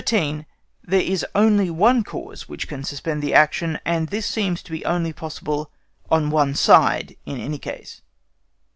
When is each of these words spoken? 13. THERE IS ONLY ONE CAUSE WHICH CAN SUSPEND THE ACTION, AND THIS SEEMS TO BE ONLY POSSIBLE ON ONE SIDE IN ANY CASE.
13. 0.03 0.47
THERE 0.83 0.99
IS 1.01 1.23
ONLY 1.35 1.69
ONE 1.69 2.03
CAUSE 2.03 2.49
WHICH 2.49 2.67
CAN 2.67 2.83
SUSPEND 2.83 3.21
THE 3.21 3.35
ACTION, 3.35 3.79
AND 3.85 4.07
THIS 4.07 4.25
SEEMS 4.25 4.63
TO 4.63 4.71
BE 4.71 4.83
ONLY 4.83 5.13
POSSIBLE 5.13 5.69
ON 6.09 6.31
ONE 6.31 6.55
SIDE 6.55 7.17
IN 7.27 7.39
ANY 7.39 7.59
CASE. 7.59 8.01